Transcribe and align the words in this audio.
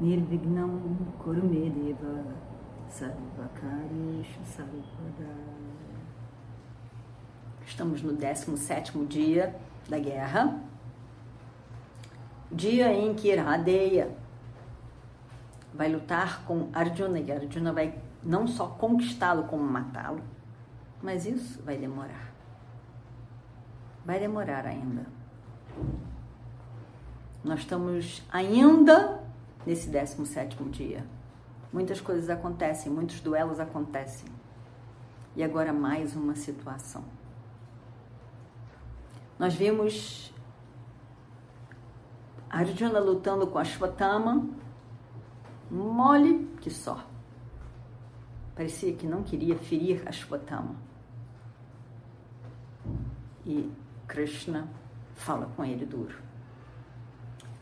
Nirvignam 0.00 0.96
Kurumedeva 1.18 2.24
Sarvakarishu 2.88 4.40
Sarvada 4.44 5.34
Estamos 7.66 8.00
no 8.02 8.16
17º 8.16 9.06
dia 9.06 9.54
da 9.88 9.98
guerra, 9.98 10.58
dia 12.50 12.92
em 12.92 13.12
que 13.14 13.28
Iradeya 13.28 14.16
vai 15.74 15.92
lutar 15.92 16.44
com 16.44 16.70
Arjuna 16.72 17.20
e 17.20 17.30
Arjuna 17.30 17.72
vai 17.72 17.94
não 18.22 18.46
só 18.46 18.68
conquistá-lo 18.68 19.44
como 19.44 19.62
matá-lo, 19.62 20.22
mas 21.02 21.26
isso 21.26 21.62
vai 21.62 21.76
demorar. 21.76 22.32
Vai 24.04 24.18
demorar 24.18 24.66
ainda. 24.66 25.06
Nós 27.44 27.60
estamos 27.60 28.22
ainda 28.32 29.27
nesse 29.68 29.90
17º 29.90 30.70
dia. 30.70 31.04
Muitas 31.70 32.00
coisas 32.00 32.30
acontecem, 32.30 32.90
muitos 32.90 33.20
duelos 33.20 33.60
acontecem. 33.60 34.26
E 35.36 35.44
agora 35.44 35.74
mais 35.74 36.16
uma 36.16 36.34
situação. 36.34 37.04
Nós 39.38 39.54
vimos 39.54 40.32
Arjuna 42.48 42.98
lutando 42.98 43.46
com 43.46 43.58
Ashwatthama, 43.58 44.48
mole 45.70 46.48
que 46.62 46.70
só. 46.70 47.06
Parecia 48.56 48.94
que 48.94 49.06
não 49.06 49.22
queria 49.22 49.58
ferir 49.58 50.02
Ashwatthama. 50.08 50.76
E 53.44 53.70
Krishna 54.06 54.66
fala 55.14 55.44
com 55.54 55.62
ele 55.62 55.84
duro, 55.84 56.16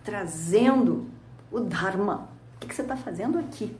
trazendo 0.04 1.15
o 1.50 1.60
Dharma. 1.60 2.28
O 2.56 2.66
que 2.66 2.74
você 2.74 2.82
está 2.82 2.96
fazendo 2.96 3.38
aqui? 3.38 3.76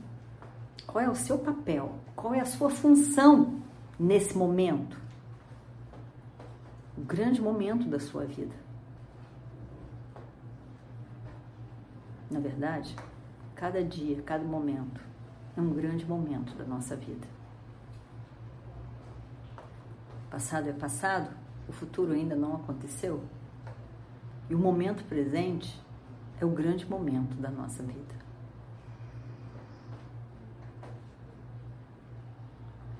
Qual 0.85 1.03
é 1.03 1.09
o 1.09 1.15
seu 1.15 1.37
papel? 1.37 1.95
Qual 2.15 2.33
é 2.33 2.39
a 2.39 2.45
sua 2.45 2.69
função 2.69 3.61
nesse 3.99 4.37
momento? 4.37 4.99
O 6.97 7.01
grande 7.01 7.41
momento 7.41 7.87
da 7.87 7.99
sua 7.99 8.25
vida. 8.25 8.55
Na 12.29 12.39
verdade, 12.39 12.95
cada 13.55 13.83
dia, 13.83 14.21
cada 14.21 14.43
momento 14.43 15.01
é 15.55 15.61
um 15.61 15.73
grande 15.73 16.05
momento 16.05 16.55
da 16.55 16.65
nossa 16.65 16.95
vida. 16.95 17.27
Passado 20.29 20.69
é 20.69 20.73
passado, 20.73 21.29
o 21.67 21.71
futuro 21.71 22.13
ainda 22.13 22.35
não 22.35 22.55
aconteceu. 22.55 23.23
E 24.49 24.55
o 24.55 24.59
momento 24.59 25.03
presente 25.05 25.81
é 26.39 26.45
o 26.45 26.49
grande 26.49 26.89
momento 26.89 27.35
da 27.35 27.49
nossa 27.49 27.81
vida. 27.83 28.15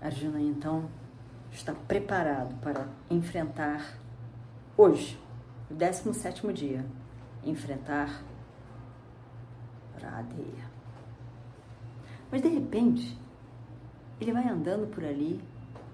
Arjuna 0.02 0.40
então 0.42 0.90
está 1.52 1.74
preparado 1.74 2.56
para 2.62 2.88
enfrentar 3.10 3.98
hoje, 4.78 5.20
o 5.70 5.74
17 5.74 6.54
dia, 6.54 6.86
enfrentar 7.44 8.24
Radeya. 10.02 10.70
Mas 12.32 12.42
de 12.42 12.50
repente, 12.50 13.18
ele 14.20 14.32
vai 14.32 14.48
andando 14.48 14.88
por 14.88 15.04
ali, 15.04 15.42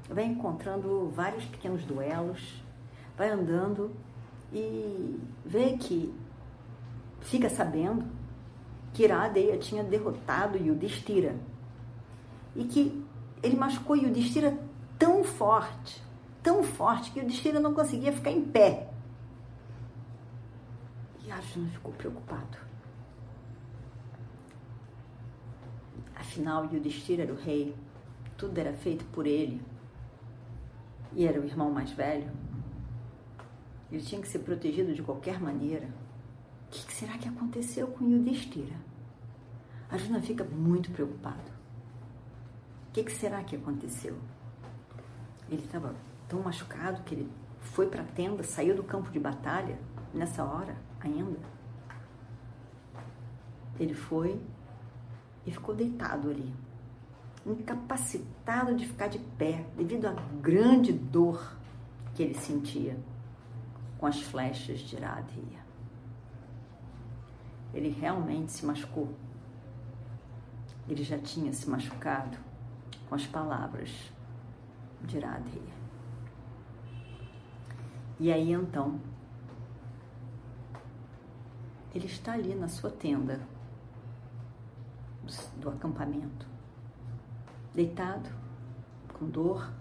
vai 0.09 0.25
encontrando 0.25 1.09
vários 1.09 1.45
pequenos 1.45 1.85
duelos, 1.85 2.63
vai 3.17 3.29
andando 3.29 3.91
e 4.51 5.19
vê 5.45 5.77
que 5.77 6.13
fica 7.23 7.49
sabendo 7.49 8.05
que 8.93 9.03
Iradeya 9.03 9.57
tinha 9.57 9.83
derrotado 9.83 10.57
Yudhishthira 10.57 11.35
e 12.55 12.65
que 12.65 13.03
ele 13.41 13.55
machucou 13.55 13.95
Yudhishthira 13.95 14.57
tão 14.97 15.23
forte, 15.23 16.01
tão 16.41 16.63
forte 16.63 17.11
que 17.11 17.19
Yudhishthira 17.19 17.59
não 17.59 17.73
conseguia 17.73 18.13
ficar 18.13 18.31
em 18.31 18.41
pé. 18.41 18.89
E 21.25 21.31
Arjuna 21.31 21.69
ficou 21.69 21.93
preocupado. 21.93 22.57
Afinal, 26.15 26.65
Yudhishthira 26.65 27.23
era 27.23 27.33
o 27.33 27.37
rei, 27.37 27.75
tudo 28.37 28.57
era 28.57 28.73
feito 28.73 29.03
por 29.05 29.25
ele 29.25 29.61
e 31.15 31.25
era 31.25 31.39
o 31.39 31.45
irmão 31.45 31.71
mais 31.71 31.91
velho. 31.91 32.31
Ele 33.91 34.01
tinha 34.01 34.21
que 34.21 34.27
ser 34.27 34.39
protegido 34.39 34.93
de 34.93 35.03
qualquer 35.03 35.39
maneira. 35.39 35.87
Que 36.73 36.91
será 36.91 37.19
que 37.19 37.29
aconteceu 37.29 37.85
com 37.85 38.03
Yudhishthira? 38.03 38.75
Arjuna 39.91 40.19
fica 40.19 40.43
muito 40.43 40.89
preocupado. 40.89 41.51
O 42.89 42.91
que 42.91 43.07
será 43.11 43.43
que 43.43 43.55
aconteceu? 43.55 44.17
Ele 45.51 45.63
estava 45.63 45.93
tão 46.27 46.41
machucado 46.41 47.03
que 47.03 47.13
ele 47.13 47.31
foi 47.59 47.85
para 47.87 48.01
a 48.01 48.05
tenda, 48.05 48.41
saiu 48.41 48.75
do 48.75 48.83
campo 48.83 49.11
de 49.11 49.19
batalha 49.19 49.77
nessa 50.11 50.43
hora 50.43 50.75
ainda. 50.99 51.39
Ele 53.79 53.93
foi 53.93 54.41
e 55.45 55.51
ficou 55.51 55.75
deitado 55.75 56.31
ali, 56.31 56.51
incapacitado 57.45 58.73
de 58.73 58.87
ficar 58.87 59.09
de 59.09 59.19
pé 59.19 59.63
devido 59.77 60.07
à 60.07 60.13
grande 60.41 60.91
dor 60.91 61.55
que 62.15 62.23
ele 62.23 62.33
sentia 62.33 62.97
com 63.99 64.07
as 64.07 64.19
flechas 64.21 64.79
de 64.79 64.95
Radha. 64.95 65.63
Ele 67.73 67.89
realmente 67.89 68.51
se 68.51 68.65
machucou. 68.65 69.13
Ele 70.87 71.03
já 71.03 71.17
tinha 71.17 71.51
se 71.51 71.69
machucado 71.69 72.37
com 73.09 73.15
as 73.15 73.25
palavras 73.25 74.11
de 75.01 75.19
Radha. 75.19 75.61
E 78.19 78.31
aí 78.31 78.51
então, 78.51 78.99
ele 81.93 82.05
está 82.05 82.33
ali 82.33 82.55
na 82.55 82.67
sua 82.67 82.89
tenda 82.89 83.39
do 85.57 85.69
acampamento, 85.69 86.45
deitado, 87.73 88.29
com 89.13 89.29
dor 89.29 89.71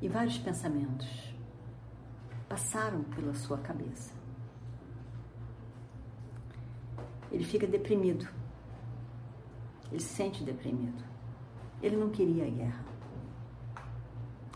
e 0.00 0.08
vários 0.08 0.38
pensamentos 0.38 1.34
passaram 2.48 3.02
pela 3.04 3.34
sua 3.34 3.58
cabeça. 3.58 4.19
Ele 7.30 7.44
fica 7.44 7.66
deprimido. 7.66 8.28
Ele 9.90 10.00
se 10.00 10.14
sente 10.14 10.42
deprimido. 10.44 11.02
Ele 11.82 11.96
não 11.96 12.10
queria 12.10 12.46
a 12.46 12.50
guerra. 12.50 12.84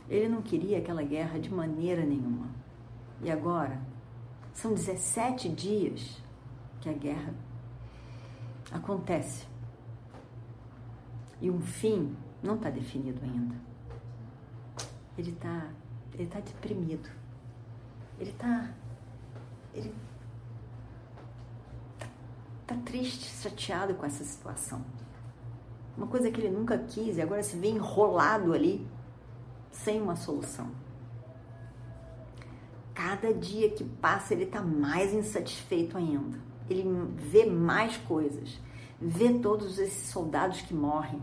Ele 0.09 0.29
não 0.29 0.43
queria 0.43 0.79
aquela 0.79 1.03
guerra 1.03 1.39
de 1.39 1.53
maneira 1.53 2.05
nenhuma. 2.05 2.49
E 3.23 3.31
agora, 3.31 3.81
são 4.53 4.75
17 4.75 5.49
dias 5.49 6.23
que 6.81 6.89
a 6.89 6.93
guerra 6.93 7.35
acontece. 8.71 9.47
E 11.41 11.51
um 11.51 11.61
fim 11.61 12.15
não 12.43 12.57
está 12.57 12.71
definido 12.71 13.21
ainda. 13.23 13.55
Ele 15.17 15.31
está 15.31 15.71
ele 16.13 16.27
tá 16.27 16.41
deprimido. 16.41 17.09
Ele 18.19 18.31
está 18.31 18.73
ele 19.73 19.93
tá 22.67 22.77
triste, 22.77 23.25
chateado 23.43 23.95
com 23.95 24.07
essa 24.07 24.25
situação. 24.25 24.85
Uma 25.97 26.07
coisa 26.07 26.31
que 26.31 26.41
ele 26.41 26.51
nunca 26.51 26.77
quis 26.79 27.17
e 27.17 27.23
agora 27.23 27.43
se 27.43 27.57
vê 27.57 27.69
enrolado 27.69 28.53
ali 28.53 28.87
sem 29.71 30.01
uma 30.01 30.17
solução. 30.17 30.71
Cada 32.95 33.33
dia 33.33 33.71
que 33.71 33.85
passa 33.85 34.35
ele 34.35 34.45
está 34.45 34.63
mais 34.63 35.13
insatisfeito 35.13 35.97
ainda. 35.97 36.39
Ele 36.69 36.85
vê 37.17 37.45
mais 37.45 37.97
coisas, 37.97 38.59
vê 39.01 39.39
todos 39.39 39.79
esses 39.79 40.09
soldados 40.09 40.63
que 40.63 40.73
morrem 40.73 41.21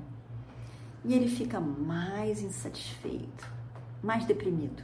e 1.03 1.13
ele 1.15 1.27
fica 1.27 1.59
mais 1.59 2.41
insatisfeito, 2.41 3.51
mais 4.03 4.25
deprimido. 4.25 4.83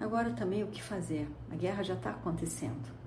Agora 0.00 0.30
também 0.30 0.64
o 0.64 0.68
que 0.68 0.82
fazer? 0.82 1.28
A 1.50 1.54
guerra 1.54 1.82
já 1.82 1.94
está 1.94 2.10
acontecendo. 2.10 3.05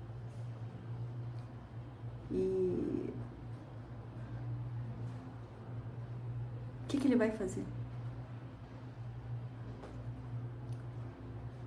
E 2.30 3.12
o 6.84 6.86
que, 6.88 6.98
que 6.98 7.06
ele 7.06 7.16
vai 7.16 7.30
fazer? 7.30 7.64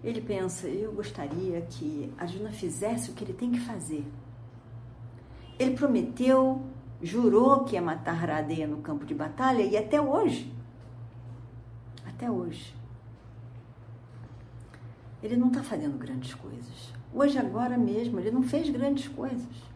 Ele 0.03 0.21
pensa, 0.21 0.67
eu 0.67 0.91
gostaria 0.91 1.61
que 1.61 2.13
Arjuna 2.17 2.51
fizesse 2.51 3.09
o 3.09 3.13
que 3.13 3.23
ele 3.23 3.33
tem 3.33 3.51
que 3.51 3.59
fazer. 3.59 4.05
Ele 5.57 5.75
prometeu, 5.75 6.61
jurou 7.01 7.63
que 7.63 7.75
ia 7.75 7.81
matar 7.81 8.13
Radeya 8.13 8.67
no 8.67 8.81
campo 8.81 9.05
de 9.05 9.13
batalha 9.13 9.61
e 9.61 9.77
até 9.77 10.01
hoje, 10.01 10.53
até 12.05 12.29
hoje, 12.29 12.75
ele 15.21 15.37
não 15.37 15.47
está 15.47 15.63
fazendo 15.63 15.97
grandes 15.97 16.33
coisas. 16.33 16.93
Hoje, 17.13 17.37
agora 17.37 17.77
mesmo, 17.77 18.19
ele 18.19 18.31
não 18.31 18.43
fez 18.43 18.69
grandes 18.69 19.07
coisas. 19.07 19.72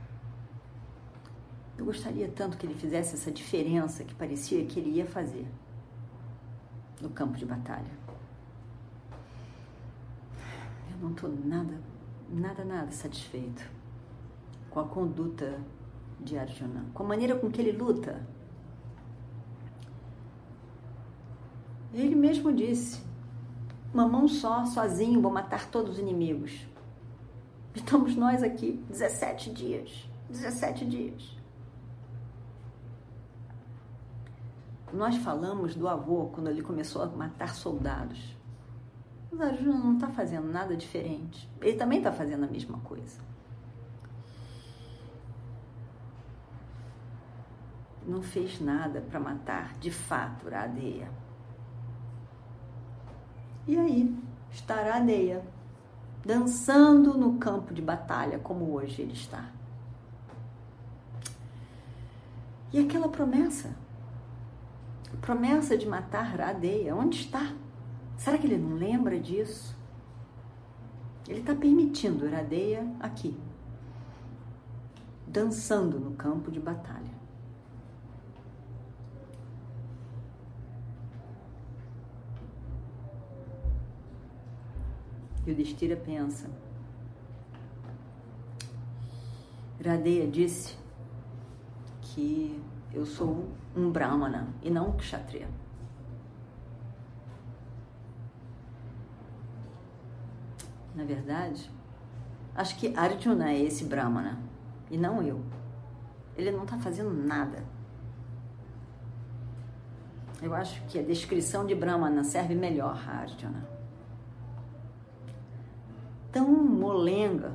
Eu 1.77 1.85
gostaria 1.85 2.27
tanto 2.27 2.57
que 2.57 2.65
ele 2.65 2.73
fizesse 2.73 3.15
essa 3.15 3.31
diferença 3.31 4.03
que 4.03 4.15
parecia 4.15 4.65
que 4.65 4.79
ele 4.79 4.89
ia 4.89 5.05
fazer 5.05 5.47
no 6.99 7.09
campo 7.09 7.37
de 7.37 7.45
batalha. 7.45 7.91
Eu 10.91 10.97
não 10.99 11.11
estou 11.11 11.29
nada, 11.29 11.79
nada, 12.29 12.65
nada 12.65 12.91
satisfeito 12.91 13.63
com 14.71 14.79
a 14.79 14.85
conduta 14.85 15.59
de 16.19 16.37
Arjuna, 16.37 16.85
com 16.93 17.03
a 17.03 17.07
maneira 17.07 17.35
com 17.35 17.51
que 17.51 17.61
ele 17.61 17.71
luta. 17.71 18.25
Ele 21.93 22.15
mesmo 22.15 22.51
disse: 22.51 23.01
uma 23.93 24.07
mão 24.07 24.27
só, 24.27 24.65
sozinho, 24.65 25.21
vou 25.21 25.31
matar 25.31 25.69
todos 25.69 25.93
os 25.93 25.99
inimigos. 25.99 26.67
Estamos 27.75 28.15
nós 28.15 28.41
aqui, 28.41 28.83
17 28.89 29.51
dias. 29.51 30.09
17 30.29 30.85
dias. 30.85 31.36
Nós 34.93 35.17
falamos 35.17 35.75
do 35.75 35.87
avô 35.87 36.27
quando 36.27 36.49
ele 36.49 36.61
começou 36.61 37.01
a 37.03 37.07
matar 37.07 37.53
soldados. 37.55 38.35
Mas 39.31 39.41
Arjuna 39.41 39.77
não 39.77 39.95
está 39.95 40.07
fazendo 40.07 40.47
nada 40.47 40.75
diferente. 40.75 41.49
Ele 41.61 41.77
também 41.77 41.97
está 41.97 42.11
fazendo 42.11 42.45
a 42.45 42.47
mesma 42.47 42.79
coisa. 42.79 43.19
Não 48.05 48.23
fez 48.23 48.61
nada 48.61 49.01
para 49.01 49.19
matar 49.19 49.73
de 49.79 49.91
fato 49.91 50.49
Radeya. 50.49 51.11
E 53.67 53.77
aí 53.77 54.17
estará 54.49 54.93
Radeya 54.93 55.43
dançando 56.25 57.17
no 57.17 57.37
campo 57.37 57.73
de 57.73 57.81
batalha 57.81 58.39
como 58.39 58.73
hoje 58.73 59.01
ele 59.01 59.13
está. 59.13 59.49
E 62.71 62.79
aquela 62.79 63.07
promessa, 63.07 63.69
a 63.69 63.86
promessa 65.21 65.77
de 65.77 65.87
matar 65.87 66.35
Radeya, 66.35 66.95
onde 66.95 67.19
está? 67.19 67.53
Será 68.17 68.37
que 68.37 68.47
ele 68.47 68.57
não 68.57 68.75
lembra 68.75 69.19
disso? 69.19 69.75
Ele 71.27 71.39
está 71.39 71.53
permitindo 71.53 72.29
Radeya 72.29 72.87
aqui, 72.99 73.37
dançando 75.27 75.99
no 75.99 76.11
campo 76.11 76.49
de 76.49 76.59
batalha. 76.59 77.17
E 85.45 85.51
o 85.51 85.55
Destira 85.55 85.95
pensa. 85.95 86.49
Radeya 89.83 90.27
disse 90.27 90.75
que 92.01 92.61
eu 92.97 93.05
sou 93.05 93.47
um 93.75 93.91
Brahmana 93.91 94.47
e 94.61 94.69
não 94.69 94.89
um 94.89 94.97
Kshatriya. 94.97 95.47
Na 100.95 101.03
verdade, 101.03 101.69
acho 102.55 102.77
que 102.77 102.95
Arjuna 102.97 103.51
é 103.51 103.61
esse 103.61 103.85
Brahmana 103.85 104.39
e 104.89 104.97
não 104.97 105.21
eu. 105.21 105.41
Ele 106.35 106.51
não 106.51 106.63
está 106.63 106.77
fazendo 106.77 107.13
nada. 107.13 107.63
Eu 110.41 110.53
acho 110.53 110.83
que 110.85 110.99
a 110.99 111.03
descrição 111.03 111.65
de 111.65 111.75
Brahmana 111.75 112.23
serve 112.23 112.55
melhor 112.55 113.01
a 113.07 113.21
Arjuna 113.21 113.77
tão 116.37 116.47
molenga 116.47 117.51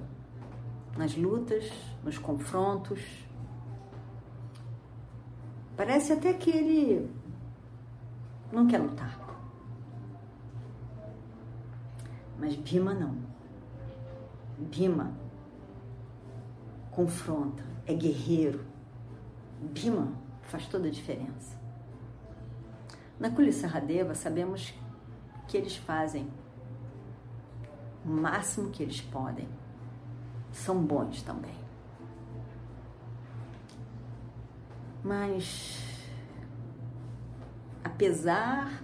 nas 0.96 1.16
lutas, 1.16 1.70
nos 2.02 2.18
confrontos. 2.18 3.00
Parece 5.84 6.12
até 6.12 6.32
que 6.32 6.48
ele 6.48 7.10
não 8.52 8.68
quer 8.68 8.78
lutar. 8.78 9.18
Mas 12.38 12.54
Bima 12.54 12.94
não. 12.94 13.16
Bima 14.56 15.12
confronta, 16.92 17.64
é 17.84 17.94
guerreiro. 17.94 18.64
Bima 19.60 20.12
faz 20.42 20.68
toda 20.68 20.86
a 20.86 20.90
diferença. 20.90 21.58
Na 23.18 23.30
Kulisarradeva 23.30 24.14
sabemos 24.14 24.72
que 25.48 25.56
eles 25.56 25.74
fazem 25.74 26.30
o 28.04 28.08
máximo 28.08 28.70
que 28.70 28.84
eles 28.84 29.00
podem. 29.00 29.48
São 30.52 30.80
bons 30.80 31.22
também. 31.22 31.61
Mas, 35.04 35.80
apesar 37.82 38.82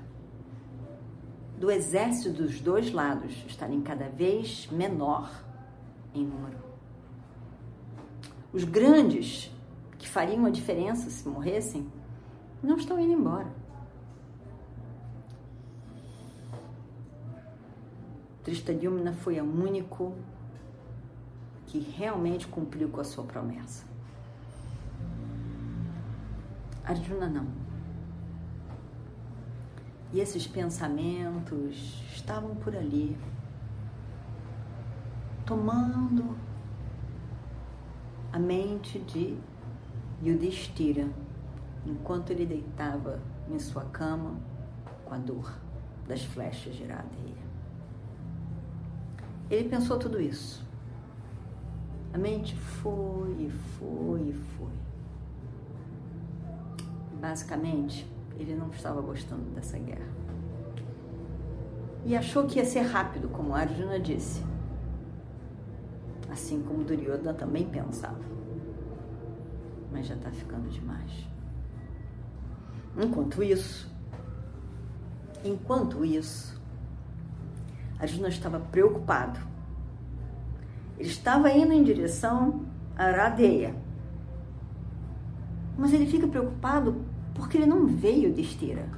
do 1.57 1.71
exército 1.71 2.31
dos 2.31 2.61
dois 2.61 2.93
lados 2.93 3.45
estarem 3.47 3.81
cada 3.83 4.09
vez 4.09 4.69
menor 4.71 5.45
em 6.15 6.25
número, 6.25 6.59
os 8.53 8.65
grandes 8.65 9.53
que 9.99 10.09
fariam 10.09 10.47
a 10.47 10.51
diferença 10.51 11.11
se 11.11 11.29
morressem 11.29 11.87
não 12.63 12.77
estão 12.77 12.99
indo 12.99 13.13
embora. 13.13 13.53
Tristadilmna 18.43 19.13
foi 19.13 19.41
o 19.41 19.45
único 19.45 20.15
que 21.67 21.79
realmente 21.79 22.49
cumpriu 22.49 22.89
com 22.89 23.01
a 23.01 23.05
sua 23.05 23.25
promessa. 23.25 23.88
Arjuna 26.89 27.29
não. 27.29 27.47
E 30.11 30.21
esses 30.21 30.47
pensamentos 30.47 32.03
estavam 32.15 32.57
por 32.57 32.75
ali, 32.75 33.15
tomando 35.45 36.35
a 38.33 38.39
mente 38.39 38.99
de 39.01 39.37
Yudhishthira, 40.25 41.11
enquanto 41.85 42.31
ele 42.31 42.47
deitava 42.47 43.21
em 43.51 43.59
sua 43.59 43.85
cama 43.85 44.37
com 45.05 45.13
a 45.13 45.19
dor 45.19 45.59
das 46.07 46.25
flechas 46.25 46.75
de 46.75 46.85
Iradeya. 46.85 47.49
Ele 49.51 49.69
pensou 49.69 49.99
tudo 49.99 50.19
isso. 50.19 50.67
A 52.15 52.17
mente 52.17 52.57
foi 52.57 53.51
foi 53.79 54.33
foi. 54.33 54.88
Basicamente, 57.21 58.11
ele 58.39 58.55
não 58.55 58.69
estava 58.69 59.01
gostando 59.01 59.43
dessa 59.51 59.79
guerra. 59.79 60.07
E 62.05 62.17
achou 62.17 62.47
que 62.47 62.59
ia 62.59 62.65
ser 62.65 62.81
rápido, 62.83 63.29
como 63.29 63.55
Arjuna 63.55 63.99
disse. 63.99 64.43
Assim 66.31 66.63
como 66.63 66.85
Duryodhana 66.85 67.35
também 67.35 67.67
pensava. 67.69 68.21
Mas 69.91 70.07
já 70.07 70.15
está 70.15 70.31
ficando 70.31 70.69
demais. 70.69 71.11
Enquanto 72.97 73.43
isso, 73.43 73.91
enquanto 75.45 76.05
isso, 76.05 76.61
Arjuna 77.99 78.29
estava 78.29 78.61
preocupado. 78.61 79.41
Ele 80.99 81.09
estava 81.09 81.51
indo 81.51 81.73
em 81.73 81.83
direção 81.83 82.65
a 82.97 83.11
Radeya. 83.11 83.75
Mas 85.79 85.93
ele 85.93 86.07
fica 86.07 86.27
preocupado 86.27 87.05
porque 87.35 87.57
ele 87.57 87.67
não 87.67 87.87
veio 87.87 88.33
de 88.33 88.43
Estira. 88.43 88.89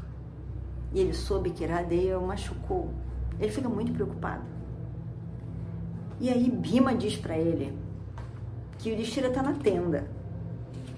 E 0.95 0.99
ele 0.99 1.13
soube 1.13 1.51
que 1.51 1.67
Radeya 1.67 2.19
o 2.19 2.27
machucou. 2.27 2.91
Ele 3.39 3.53
fica 3.53 3.69
muito 3.69 3.93
preocupado. 3.93 4.43
E 6.19 6.31
aí 6.31 6.51
Bima 6.51 6.95
diz 6.95 7.17
para 7.17 7.37
ele 7.37 7.77
que 8.79 8.93
o 8.93 8.97
Destira 8.97 9.29
está 9.29 9.43
na 9.43 9.53
tenda. 9.53 10.11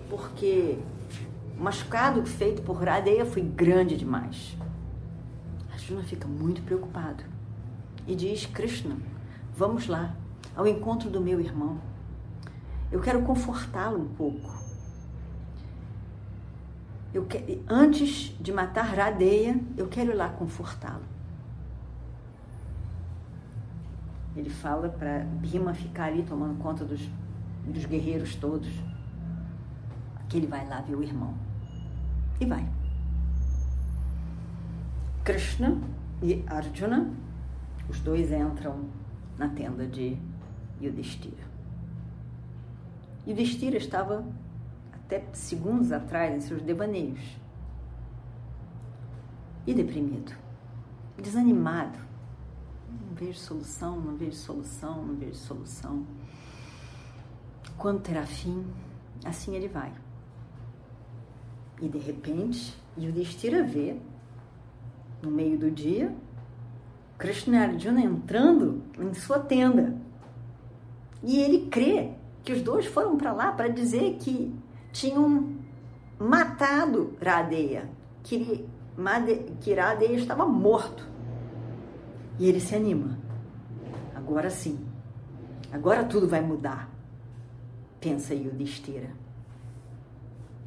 Porque 0.09 0.79
o 1.59 1.62
machucado 1.62 2.25
feito 2.25 2.62
por 2.62 2.77
Radeya 2.77 3.27
foi 3.27 3.43
grande 3.43 3.97
demais. 3.97 4.57
Arjuna 5.73 6.05
fica 6.05 6.29
muito 6.29 6.62
preocupado 6.62 7.25
e 8.07 8.15
diz: 8.15 8.47
Krishna, 8.47 8.97
vamos 9.57 9.89
lá, 9.89 10.15
ao 10.55 10.67
encontro 10.67 11.11
do 11.11 11.21
meu 11.21 11.41
irmão. 11.41 11.81
Eu 12.91 13.01
quero 13.01 13.23
confortá-lo 13.23 14.01
um 14.01 14.09
pouco. 14.09 14.62
Eu 17.12 17.26
que... 17.26 17.62
Antes 17.69 18.35
de 18.40 18.52
matar 18.52 18.83
Radeia, 18.83 19.61
eu 19.76 19.88
quero 19.88 20.12
ir 20.12 20.14
lá 20.14 20.31
confortá-lo. 20.31 21.04
Ele 24.35 24.49
fala 24.49 24.88
para 24.88 25.21
Bhima 25.21 25.75
ficar 25.75 26.04
ali 26.04 26.23
tomando 26.23 26.59
conta 26.62 26.85
dos, 26.85 27.07
dos 27.66 27.85
guerreiros 27.85 28.35
todos. 28.37 28.69
Que 30.28 30.38
ele 30.38 30.47
vai 30.47 30.66
lá 30.66 30.81
ver 30.81 30.95
o 30.95 31.02
irmão. 31.02 31.35
E 32.40 32.47
vai. 32.47 32.66
Krishna 35.23 35.78
e 36.23 36.42
Arjuna, 36.47 37.11
os 37.88 38.00
dois 38.00 38.33
entram 38.33 38.87
na 39.38 39.49
tenda 39.49 39.87
de 39.87 40.16
Yudhishthira. 40.81 41.45
Yudhishthira 43.26 43.76
estava 43.76 44.25
até 45.12 45.25
segundos 45.35 45.92
atrás 45.92 46.35
em 46.35 46.40
seus 46.40 46.62
devaneios. 46.62 47.21
E 49.66 49.75
deprimido, 49.75 50.35
desanimado. 51.21 51.99
Não 52.90 53.14
vejo 53.14 53.38
solução, 53.38 54.00
não 54.00 54.16
vejo 54.16 54.37
solução, 54.37 55.04
não 55.04 55.14
vejo 55.14 55.35
solução. 55.35 56.07
Quando 57.76 58.00
terá 58.00 58.25
fim, 58.25 58.66
assim 59.25 59.54
ele 59.54 59.69
vai. 59.69 59.92
E 61.81 61.88
de 61.88 61.99
repente, 61.99 62.76
Yudhishthira 62.99 63.62
vê, 63.62 63.97
no 65.21 65.31
meio 65.31 65.59
do 65.59 65.71
dia, 65.71 66.14
Krishna 67.19 67.62
Arjuna 67.62 68.00
entrando 68.00 68.83
em 68.99 69.14
sua 69.14 69.38
tenda. 69.38 69.97
E 71.23 71.38
ele 71.38 71.66
crê 71.66 72.14
que 72.42 72.52
os 72.52 72.62
dois 72.62 72.87
foram 72.87 73.16
para 73.16 73.33
lá 73.33 73.52
para 73.52 73.69
dizer 73.69 74.16
que 74.19 74.52
tinham 74.93 75.57
matado 76.19 77.17
Radeya, 77.21 77.89
que, 78.23 78.69
que 79.61 79.75
Radeya 79.75 80.19
estava 80.19 80.47
morto. 80.47 81.09
E 82.39 82.49
ele 82.49 82.61
se 82.61 82.75
anima. 82.75 83.19
Agora 84.15 84.51
sim, 84.51 84.79
agora 85.73 86.05
tudo 86.05 86.29
vai 86.29 86.41
mudar, 86.41 86.89
pensa 88.01 88.35
Yudhishthira. 88.35 89.11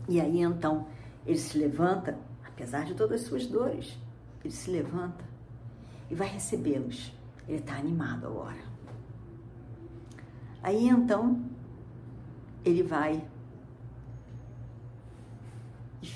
E 0.07 0.19
aí 0.19 0.41
então 0.41 0.87
ele 1.25 1.39
se 1.39 1.57
levanta, 1.57 2.17
apesar 2.45 2.85
de 2.85 2.93
todas 2.93 3.21
as 3.21 3.27
suas 3.27 3.47
dores, 3.47 3.97
ele 4.43 4.53
se 4.53 4.69
levanta 4.69 5.23
e 6.09 6.15
vai 6.15 6.27
recebê-los. 6.27 7.13
Ele 7.47 7.59
está 7.59 7.75
animado 7.75 8.27
agora. 8.27 8.63
Aí 10.61 10.87
então 10.87 11.43
ele 12.63 12.83
vai 12.83 13.23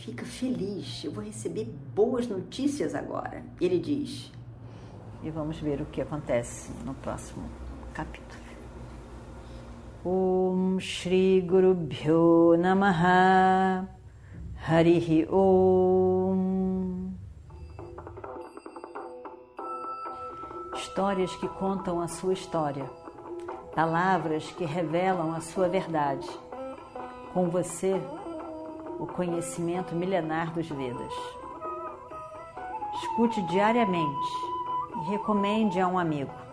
fica 0.09 0.25
feliz. 0.25 1.03
Eu 1.03 1.11
vou 1.11 1.23
receber 1.23 1.65
boas 1.93 2.27
notícias 2.27 2.95
agora. 2.95 3.43
Ele 3.61 3.79
diz. 3.79 4.31
E 5.21 5.29
vamos 5.29 5.59
ver 5.59 5.81
o 5.81 5.85
que 5.85 6.01
acontece 6.01 6.71
no 6.85 6.95
próximo 6.95 7.47
capítulo. 7.93 8.39
Om 10.03 10.79
Shri 10.79 11.41
Guru 11.41 11.75
Bhyo 11.75 12.55
Namaha 12.57 13.89
Harihi 14.65 15.27
Om 15.29 17.09
Histórias 20.73 21.35
que 21.35 21.47
contam 21.49 21.99
a 21.99 22.07
sua 22.07 22.31
história, 22.33 22.89
palavras 23.75 24.49
que 24.51 24.63
revelam 24.63 25.35
a 25.35 25.41
sua 25.41 25.67
verdade. 25.67 26.27
Com 27.33 27.49
você, 27.49 28.01
o 28.99 29.07
conhecimento 29.07 29.95
milenar 29.95 30.53
dos 30.53 30.67
Vedas. 30.67 31.13
Escute 33.01 33.41
diariamente 33.43 34.31
e 34.95 35.09
recomende 35.11 35.79
a 35.79 35.87
um 35.87 35.97
amigo. 35.97 36.48